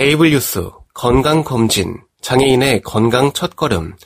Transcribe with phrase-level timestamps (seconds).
[0.00, 3.96] 에이블 뉴스 건강검진 장애인의 건강 첫걸음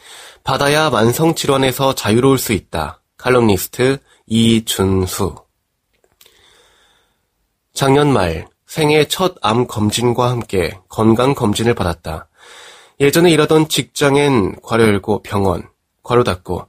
[0.43, 3.01] 받아야 만성 질환에서 자유로울 수 있다.
[3.17, 5.37] 칼럼니스트 이준수
[7.75, 12.27] 작년 말 생애 첫 암 검진과 함께 건강 검진을 받았다.
[12.99, 15.63] 예전에 일하던 직장엔 괄호 열고 병원,
[16.03, 16.67] 괄호 닫고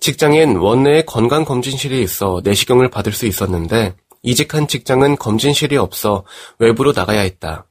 [0.00, 6.24] 직장엔 원내에 건강 검진실이 있어 내시경을 받을 수 있었는데 이직한 직장은 검진실이 없어
[6.58, 7.66] 외부로 나가야 했다.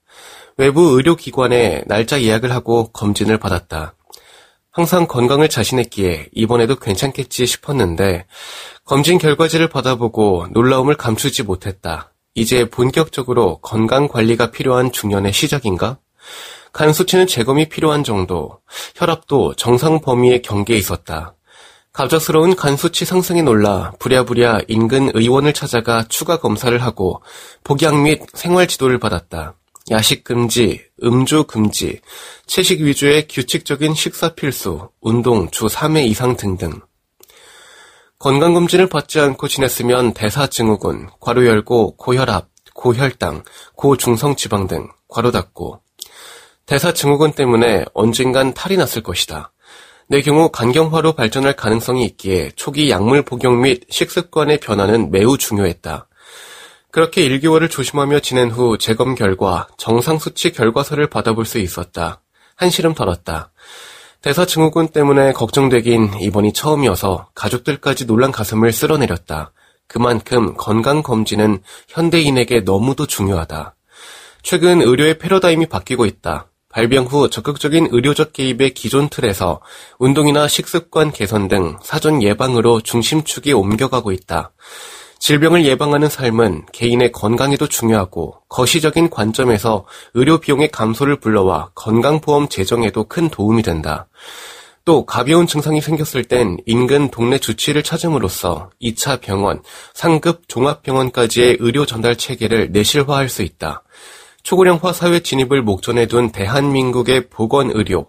[0.57, 3.95] 외부 의료기관에 날짜 예약을 하고 검진을 받았다.
[4.71, 8.25] 항상 건강을 자신했기에 이번에도 괜찮겠지 싶었는데
[8.85, 12.11] 검진 결과지를 받아보고 놀라움을 감추지 못했다.
[12.35, 15.99] 이제 본격적으로 건강 관리가 필요한 중년의 시작인가?
[16.71, 18.59] 간 수치는 재검이 필요한 정도,
[18.95, 21.35] 혈압도 정상 범위의 경계에 있었다.
[21.91, 27.21] 갑작스러운 간 수치 상승에 놀라 부랴부랴 인근 의원을 찾아가 추가 검사를 하고
[27.63, 29.53] 복약 및 생활 지도를 받았다.
[29.91, 31.99] 야식 금지, 음주 금지,
[32.45, 36.79] 채식 위주의 규칙적인 식사 필수, 운동 주 3회 이상 등등.
[38.19, 43.43] 건강검진을 받지 않고 지냈으면 대사증후군, 괄호 열고 고혈압, 고혈당,
[43.75, 45.81] 고중성 지방 등, 괄호 닫고.
[46.65, 49.51] 대사증후군 때문에 언젠간 탈이 났을 것이다.
[50.07, 56.07] 내 경우 간경화로 발전할 가능성이 있기에 초기 약물 복용 및 식습관의 변화는 매우 중요했다.
[56.93, 62.21] 그렇게 1개월을 조심하며 지낸 후 재검 결과 정상 수치 결과서를 받아볼 수 있었다.
[62.55, 63.51] 한시름 덜었다.
[64.21, 69.53] 대사 증후군 때문에 걱정되긴 이번이 처음이어서 가족들까지 놀란 가슴을 쓸어내렸다.
[69.87, 73.73] 그만큼 건강검진은 현대인에게 너무도 중요하다.
[74.43, 76.45] 최근 의료의 패러다임이 바뀌고 있다.
[76.69, 79.61] 발병 후 적극적인 의료적 개입의 기존 틀에서
[79.97, 84.51] 운동이나 식습관 개선 등 사전 예방으로 중심축이 옮겨가고 있다.
[85.23, 89.85] 질병을 예방하는 삶은 개인의 건강에도 중요하고 거시적인 관점에서
[90.15, 94.09] 의료 비용의 감소를 불러와 건강보험 재정에도 큰 도움이 된다.
[94.83, 99.63] 또 가벼운 증상이 생겼을 땐 인근 동네 주치를 찾음으로써 2차 병원,
[99.93, 103.83] 상급 종합병원까지의 의료 전달 체계를 내실화할 수 있다.
[104.43, 108.07] 초고령화 사회 진입을 목전에 둔 대한민국의 보건의료,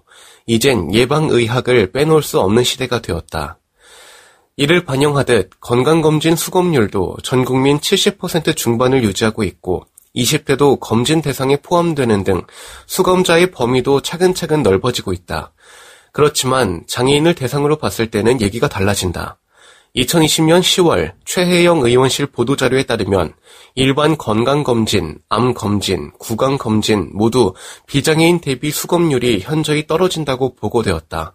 [0.49, 3.59] 이젠 예방의학을 빼놓을 수 없는 시대가 되었다.
[4.57, 9.85] 이를 반영하듯 건강검진 수검률도 전 국민 70% 중반을 유지하고 있고
[10.15, 12.43] 20대도 검진 대상에 포함되는 등
[12.87, 15.53] 수검자의 범위도 차근차근 넓어지고 있다.
[16.13, 19.39] 그렇지만 장애인을 대상으로 봤을 때는 얘기가 달라진다.
[19.97, 23.35] 2020년 10월 최혜영 의원실 보도자료에 따르면
[23.75, 27.55] 일반 건강검진, 암검진, 구강검진 모두
[27.89, 31.35] 비장애인 대비 수검률이 현저히 떨어진다고 보고되었다.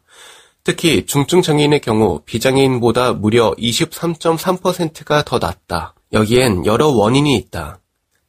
[0.64, 5.96] 특히 중증 장애인의 경우 비장애인보다 무려 23.3%가 더 낮다.
[6.14, 7.80] 여기엔 여러 원인이 있다.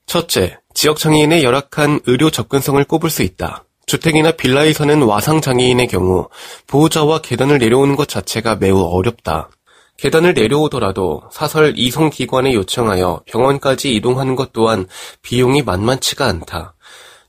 [0.06, 3.64] 첫째, 지역 장애인의 열악한 의료 접근성을 꼽을 수 있다.
[3.86, 6.28] 주택이나 빌라에 서는 와상 장애인의 경우
[6.66, 9.50] 보호자와 계단을 내려오는 것 자체가 매우 어렵다.
[9.96, 14.86] 계단을 내려오더라도 사설 이송 기관에 요청하여 병원까지 이동하는 것 또한
[15.22, 16.74] 비용이 만만치가 않다.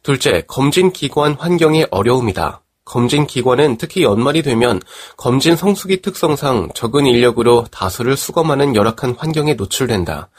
[0.03, 2.60] 둘째, 검진 기관 환경의 어려움이다.
[2.85, 4.81] 검진 기관은 특히 연말이 되면
[5.17, 10.29] 검진 성수기 특성상 적은 인력으로 다수를 수검하는 열악한 환경에 노출된다.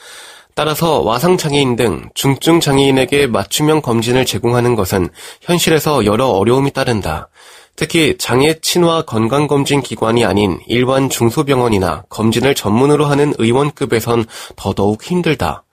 [0.55, 5.09] 따라서 와상장애인 등 중증 장애인에게 맞춤형 검진을 제공하는 것은
[5.41, 7.31] 현실에서 여러 어려움이 따른다.
[7.75, 15.65] 특히 장애 친화 건강검진 기관이 아닌 일반 중소병원이나 검진을 전문으로 하는 의원급에선 더더욱 힘들다.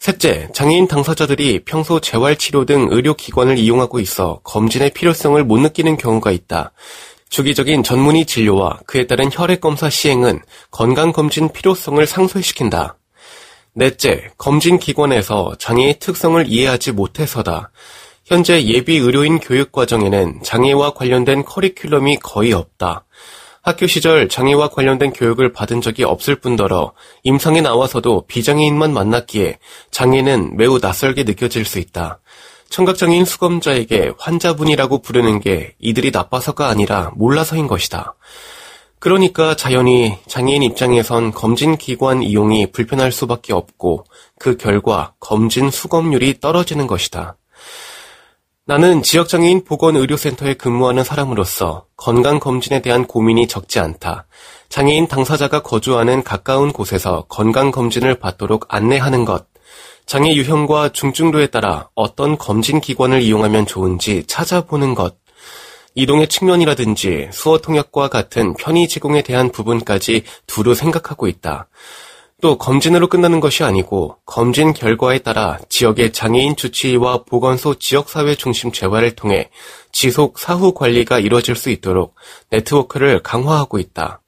[0.00, 6.72] 셋째, 장애인 당사자들이 평소 재활치료 등 의료기관을 이용하고 있어 검진의 필요성을 못 느끼는 경우가 있다.
[7.28, 12.96] 주기적인 전문의 진료와 그에 따른 혈액검사 시행은 건강검진 필요성을 상쇄시킨다.
[13.74, 17.70] 넷째, 검진기관에서 장애의 특성을 이해하지 못해서다.
[18.24, 23.04] 현재 예비 의료인 교육 과정에는 장애와 관련된 커리큘럼이 거의 없다.
[23.62, 26.92] 학교 시절 장애와 관련된 교육을 받은 적이 없을 뿐더러
[27.24, 29.58] 임상에 나와서도 비장애인만 만났기에
[29.90, 32.20] 장애는 매우 낯설게 느껴질 수 있다.
[32.70, 38.14] 청각장애인 수검자에게 환자분이라고 부르는 게 이들이 나빠서가 아니라 몰라서인 것이다.
[38.98, 44.04] 그러니까 자연히 장애인 입장에선 검진 기관 이용이 불편할 수밖에 없고
[44.38, 47.36] 그 결과 검진 수검률이 떨어지는 것이다.
[48.70, 54.28] 나는 지역장애인 보건의료센터에 근무하는 사람으로서 건강검진에 대한 고민이 적지 않다.
[54.68, 59.48] 장애인 당사자가 거주하는 가까운 곳에서 건강검진을 받도록 안내하는 것,
[60.06, 65.16] 장애 유형과 중증도에 따라 어떤 검진 기관을 이용하면 좋은지 찾아보는 것,
[65.96, 71.68] 이동의 측면이라든지 수어 통역과 같은 편의 제공에 대한 부분까지 두루 생각하고 있다.
[72.40, 79.14] 또 검진으로 끝나는 것이 아니고 검진 결과에 따라 지역의 장애인 주치의와 보건소 지역사회 중심 재활을
[79.14, 79.50] 통해
[79.92, 82.14] 지속 사후 관리가 이루어질 수 있도록
[82.50, 84.22] 네트워크를 강화하고 있다.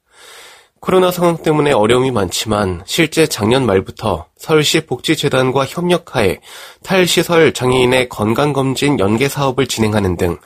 [0.79, 6.39] 코로나 상황 때문에 어려움이 많지만 실제 작년 말부터 서울시 복지재단과 협력하에
[6.83, 10.37] 탈시설 장애인의 건강검진 연계 사업을 진행하는 등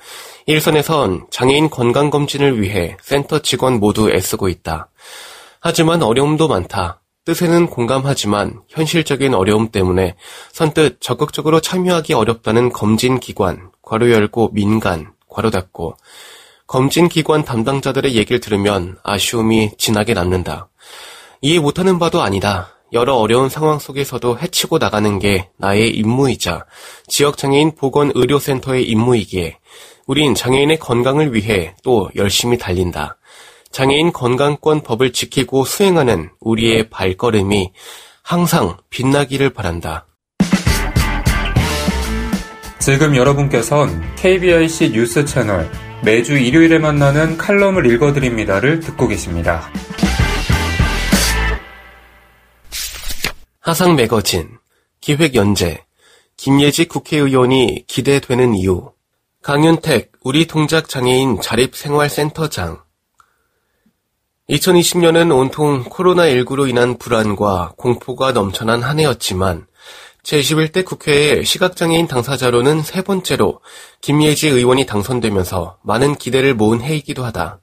[0.46, 4.90] 일선에선 장애인 건강검진을 위해 센터 직원 모두 애쓰고 있다.
[5.60, 7.02] 하지만 어려움도 많다.
[7.28, 10.16] 뜻에는 공감하지만 현실적인 어려움 때문에
[10.54, 15.98] 선뜻 적극적으로 참여하기 어렵다는 검진 기관, 괄호 열고 민간, 괄호 닫고
[16.68, 20.70] 검진 기관 담당자들의 얘기를 들으면 아쉬움이 진하게 남는다.
[21.42, 22.70] 이해 못하는 바도 아니다.
[22.94, 26.66] 여러 어려운 상황 속에서도 해치고 나가는 게 나의 임무이자
[27.08, 29.58] 지역장애인 보건의료센터의 임무이기에
[30.06, 33.17] 우린 장애인의 건강을 위해 또 열심히 달린다.
[33.72, 37.72] 장애인 건강권 법을 지키고 수행하는 우리의 발걸음이
[38.24, 40.06] 항상 빛나기를 바란다.
[42.80, 45.70] 지금 여러분께선 KBIC 뉴스 채널
[46.04, 49.70] 매주 일요일에 만나는 칼럼을 읽어드립니다를 듣고 계십니다.
[53.60, 54.58] 하상 매거진,
[55.02, 55.84] 기획연재,
[56.38, 58.92] 김예지 국회의원이 기대되는 이유,
[59.42, 62.87] 강윤택 우리 동작 장애인 자립생활센터장
[64.50, 69.68] 2020년은 온통 코로나19로 인한 불안과 공포가 넘쳐난 한 해였지만
[70.24, 73.60] 제21대 국회의 시각장애인 당사자로는 세 번째로
[74.00, 77.60] 김예지 의원이 당선되면서 많은 기대를 모은 해이기도 하다.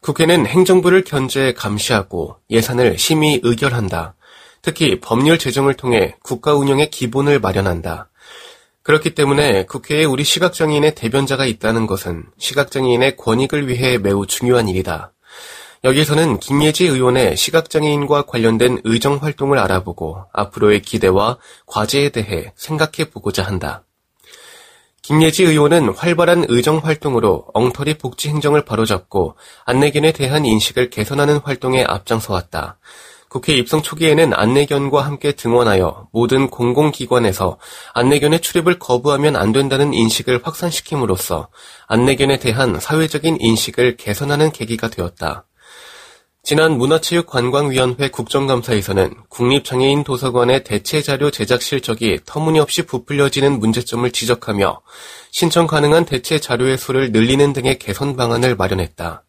[0.00, 4.14] 국회는 행정부를 견제 감시하고 예산을 심의 의결한다.
[4.62, 8.08] 특히 법률 제정을 통해 국가 운영의 기본을 마련한다.
[8.82, 15.12] 그렇기 때문에 국회에 우리 시각장애인의 대변자가 있다는 것은 시각장애인의 권익을 위해 매우 중요한 일이다.
[15.84, 23.84] 여기서는 김예지 의원의 시각장애인과 관련된 의정 활동을 알아보고 앞으로의 기대와 과제에 대해 생각해 보고자 한다.
[25.02, 32.32] 김예지 의원은 활발한 의정 활동으로 엉터리 복지 행정을 바로잡고 안내견에 대한 인식을 개선하는 활동에 앞장서
[32.32, 32.78] 왔다.
[33.28, 37.58] 국회 입성 초기에는 안내견과 함께 등원하여 모든 공공기관에서
[37.94, 41.48] 안내견의 출입을 거부하면 안 된다는 인식을 확산시킴으로써
[41.86, 45.44] 안내견에 대한 사회적인 인식을 개선하는 계기가 되었다.
[46.46, 54.80] 지난 문화체육관광위원회 국정감사에서는 국립장애인 도서관의 대체자료 제작 실적이 터무니없이 부풀려지는 문제점을 지적하며
[55.32, 59.24] 신청 가능한 대체 자료의 수를 늘리는 등의 개선 방안을 마련했다.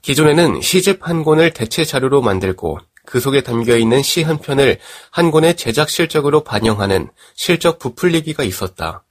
[0.00, 4.78] 기존에는 시집 한 권을 대체 자료로 만들고 그 속에 담겨 있는 시 한 편을
[5.10, 9.03] 한 권의 제작 실적으로 반영하는 실적 부풀리기가 있었다.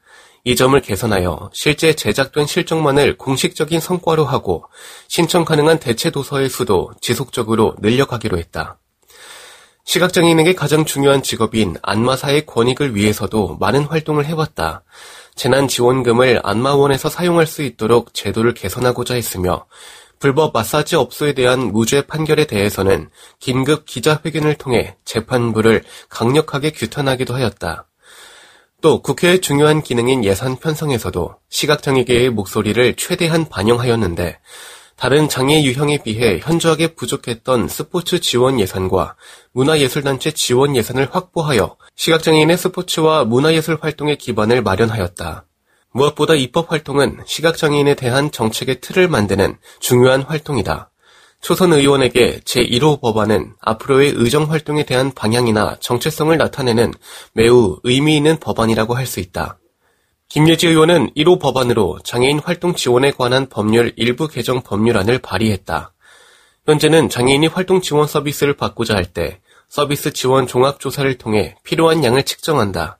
[0.45, 4.65] 이 점을 개선하여 실제 제작된 실적만을 공식적인 성과로 하고
[5.07, 8.77] 신청 가능한 대체 도서의 수도 지속적으로 늘려가기로 했다.
[9.85, 14.83] 시각장애인에게 가장 중요한 직업인 안마사의 권익을 위해서도 많은 활동을 해왔다.
[15.35, 19.65] 재난지원금을 안마원에서 사용할 수 있도록 제도를 개선하고자 했으며
[20.19, 23.09] 불법 마사지 업소에 대한 무죄 판결에 대해서는
[23.39, 27.87] 긴급 기자회견을 통해 재판부를 강력하게 규탄하기도 하였다.
[28.83, 34.39] 또 국회의 중요한 기능인 예산 편성에서도 시각장애계의 목소리를 최대한 반영하였는데
[34.97, 39.15] 다른 장애 유형에 비해 현저하게 부족했던 스포츠 지원 예산과
[39.53, 45.45] 문화예술단체 지원 예산을 확보하여 시각장애인의 스포츠와 문화예술 활동의 기반을 마련하였다.
[45.93, 50.91] 무엇보다 입법 활동은 시각장애인에 대한 정책의 틀을 만드는 중요한 활동이다.
[51.43, 56.93] 초선 의원에게 제1호 법안은 앞으로의 의정 활동에 대한 방향이나 정체성을 나타내는
[57.33, 59.59] 매우 의미 있는 법안이라고 할 수 있다.
[60.29, 65.93] 김예지 의원은 1호 법안으로 장애인 활동 지원에 관한 법률 일부 개정 법률안을 발의했다.
[66.65, 72.99] 현재는 장애인이 활동 지원 서비스를 받고자 할 때 서비스 지원 종합조사를 통해 필요한 양을 측정한다.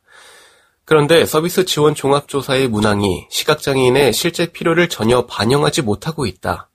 [0.83, 6.69] 그런데 서비스 지원 종합조사의 문항이 시각장애인의 실제 필요를 전혀 반영하지 못하고 있다.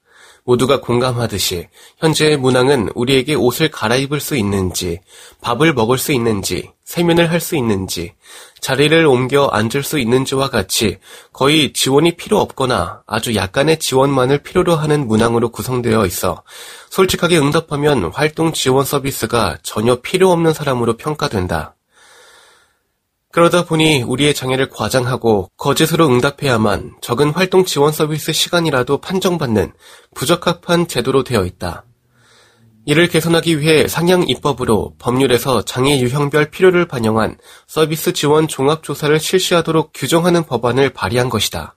[0.49, 4.99] 모두가 공감하듯이 현재의 문항은 우리에게 옷을 갈아입을 수 있는지,
[5.43, 8.15] 밥을 먹을 수 있는지, 세면을 할 수 있는지,
[8.61, 10.99] 자리를 옮겨 앉을 수 있는지와 같이
[11.35, 16.43] 거의 지원이 필요 없거나 아주 약간의 지원만을 필요로 하는 문항으로 구성되어 있어
[16.91, 21.77] 솔직하게 응답하면 활동 지원 서비스가 전혀 필요 없는 사람으로 평가된다.
[23.39, 29.75] 그러다 보니 우리의 장애를 과장하고 거짓으로 응답해야만 적은 활동 지원 서비스 시간이라도 판정받는
[30.17, 31.85] 부적합한 제도로 되어 있다.
[32.85, 40.43] 이를 개선하기 위해 상향 입법으로 법률에서 장애 유형별 필요를 반영한 서비스 지원 종합조사를 실시하도록 규정하는
[40.43, 41.77] 법안을 발의한 것이다.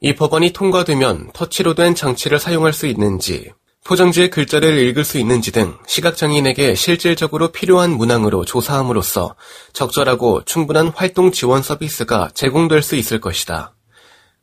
[0.00, 3.52] 이 법안이 통과되면 터치로 된 장치를 사용할 수 있는지,
[3.84, 9.34] 포장지의 글자를 읽을 수 있는지 등 시각장애인에게 실질적으로 필요한 문항으로 조사함으로써
[9.74, 13.74] 적절하고 충분한 활동 지원 서비스가 제공될 수 있을 것이다.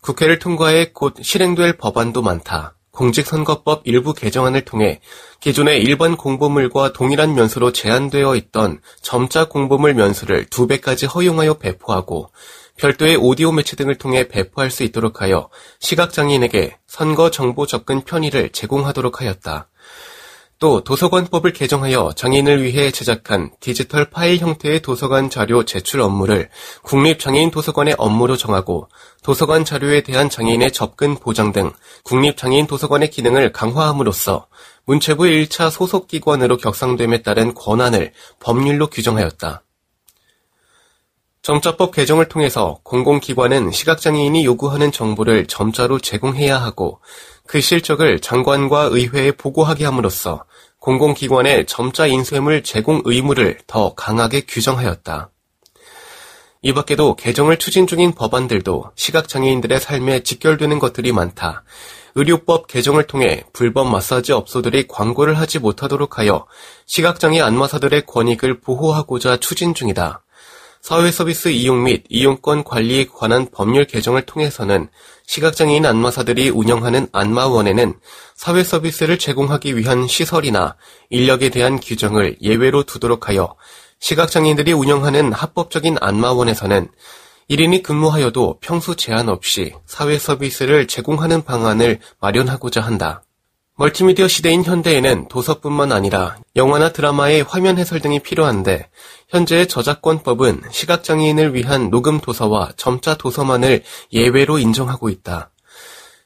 [0.01, 2.75] 국회를 통과해 곧 실행될 법안도 많다.
[2.91, 5.01] 공직선거법 일부 개정안을 통해
[5.39, 12.29] 기존의 일반 공보물과 동일한 면수로 제한되어 있던 점자 공보물 면수를 두 배까지 허용하여 배포하고
[12.81, 15.49] 별도의 오디오 매체 등을 통해 배포할 수 있도록 하여
[15.81, 19.69] 시각장애인에게 선거 정보 접근 편의를 제공하도록 하였다.
[20.57, 26.49] 또 도서관법을 개정하여 장애인을 위해 제작한 디지털 파일 형태의 도서관 자료 제출 업무를
[26.81, 28.89] 국립장애인 도서관의 업무로 정하고
[29.21, 31.71] 도서관 자료에 대한 장애인의 접근 보장 등
[32.03, 34.47] 국립장애인 도서관의 기능을 강화함으로써
[34.85, 39.63] 문체부 1차 소속기관으로 격상됨에 따른 권한을 법률로 규정하였다.
[41.41, 46.99] 점자법 개정을 통해서 공공기관은 시각장애인이 요구하는 정보를 점자로 제공해야 하고
[47.47, 50.45] 그 실적을 장관과 의회에 보고하게 함으로써
[50.79, 55.31] 공공기관의 점자 인쇄물 제공 의무를 더 강하게 규정하였다.
[56.61, 61.63] 이 밖에도 개정을 추진 중인 법안들도 시각장애인들의 삶에 직결되는 것들이 많다.
[62.13, 66.45] 의료법 개정을 통해 불법 마사지 업소들이 광고를 하지 못하도록 하여
[66.85, 70.23] 시각장애 안마사들의 권익을 보호하고자 추진 중이다.
[70.81, 74.89] 사회 서비스 이용 및 이용권 관리에 관한 법률 개정을 통해서는
[75.27, 77.93] 시각장애인 안마사들이 운영하는 안마원에는
[78.35, 80.75] 사회 서비스를 제공하기 위한 시설이나
[81.11, 83.55] 인력에 대한 규정을 예외로 두도록 하여
[83.99, 86.89] 시각장애인들이 운영하는 합법적인 안마원에서는
[87.51, 93.23] 1인이 근무하여도 평수 제한 없이 사회 서비스를 제공하는 방안을 마련하고자 한다.
[93.81, 98.89] 멀티미디어 시대인 현대에는 도서뿐만 아니라 영화나 드라마의 화면 해설 등이 필요한데
[99.31, 105.51] 현재의 저작권법은 시각장애인을 위한 녹음 도서와 점자 도서만을 예외로 인정하고 있다.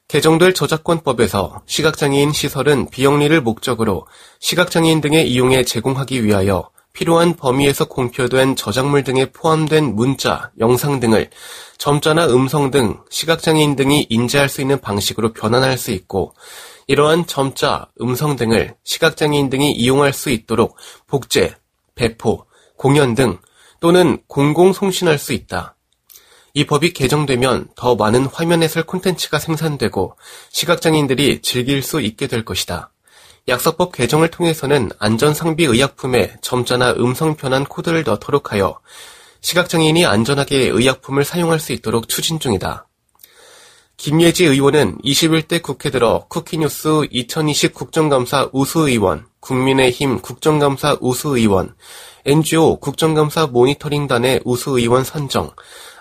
[0.07, 4.07] 개정될 저작권법에서 시각장애인 시설은 비영리를 목적으로
[4.39, 11.29] 시각장애인 등의 이용에 제공하기 위하여 필요한 범위에서 공표된 저작물 등에 포함된 문자, 영상 등을
[11.77, 16.33] 점자나 음성 등 시각장애인 등이 인지할 수 있는 방식으로 변환할 수 있고
[16.87, 21.53] 이러한 점자, 음성 등을 시각장애인 등이 이용할 수 있도록 복제,
[21.93, 22.45] 배포,
[22.77, 23.37] 공연 등
[23.79, 25.75] 또는 공공 송신할 수 있다.
[26.53, 30.15] 이 법이 개정되면 더 많은 화면 해설 콘텐츠가 생산되고
[30.51, 32.91] 시각장애인들이 즐길 수 있게 될 것이다.
[33.47, 38.79] 약서법 개정을 통해서는 안전상비 의약품에 점자나 음성 변환 코드를 넣도록 하여
[39.41, 42.87] 시각장애인이 안전하게 의약품을 사용할 수 있도록 추진 중이다.
[43.97, 51.75] 김예지 의원은 21대 국회 들어 쿠키뉴스 2020 국정감사 우수의원, 국민의힘 국정감사 우수의원,
[52.25, 55.51] NGO 국정감사 모니터링단의 우수의원 선정,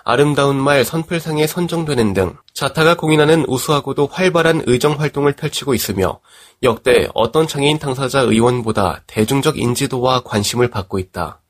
[0.04, 6.20] 아름다운 말 선플상에 선정되는 등 자타가 공인하는 우수하고도 활발한 의정 활동을 펼치고 있으며
[6.62, 11.40] 역대 어떤 장애인 당사자 의원보다 대중적 인지도와 관심을 받고 있다.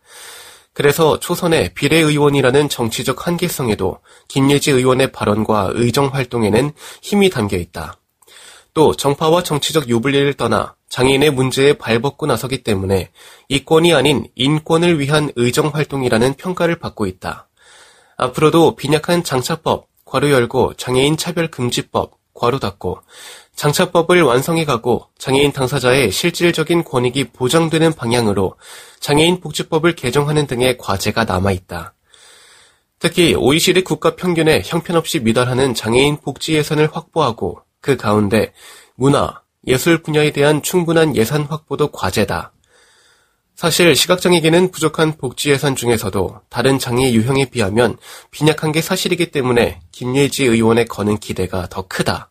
[0.73, 7.97] 그래서 초선의 비례의원이라는 정치적 한계성에도 김예지 의원의 발언과 의정 활동에는 힘이 담겨 있다.
[8.73, 13.11] 또 정파와 정치적 유불리를 떠나 장애인의 문제에 발벗고 나서기 때문에
[13.49, 17.49] 이권이 아닌 인권을 위한 의정 활동이라는 평가를 받고 있다.
[18.17, 23.01] 앞으로도 빈약한 장차법, 괄호 열고 장애인 차별금지법, 괄호 닫고
[23.57, 28.55] 장차법을 완성해가고 장애인 당사자의 실질적인 권익이 보장되는 방향으로
[29.01, 31.93] 장애인 복지법을 개정하는 등의 과제가 남아있다.
[33.01, 38.53] 특히 OECD 국가 평균에 형편없이 미달하는 장애인 복지 예산을 확보하고 그 가운데
[38.95, 42.53] 문화, 예술 분야에 대한 충분한 예산 확보도 과제다.
[43.55, 47.97] 사실 시각장애계는 부족한 복지 예산 중에서도 다른 장애 유형에 비하면
[48.31, 52.31] 빈약한 게 사실이기 때문에 김예지 의원의 거는 기대가 더 크다.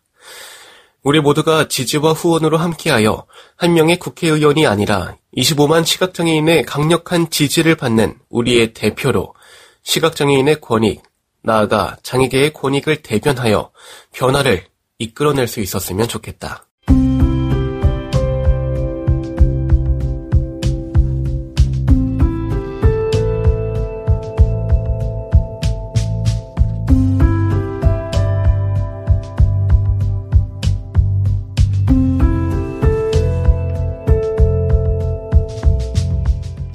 [1.02, 3.26] 우리 모두가 지지와 후원으로 함께하여
[3.56, 9.34] 한 명의 국회의원이 아니라 25만 시각장애인의 강력한 지지를 받는 우리의 대표로
[9.82, 11.02] 시각장애인의 권익,
[11.42, 13.70] 나아가 장애계의 권익을 대변하여
[14.12, 14.64] 변화를
[14.98, 16.66] 이끌어낼 수 있었으면 좋겠다.